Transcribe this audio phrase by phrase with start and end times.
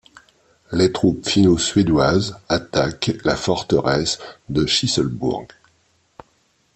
[0.71, 4.17] Les troupes finno-suédoises attaquent la forteresse
[4.49, 5.45] de Chlisselbourg.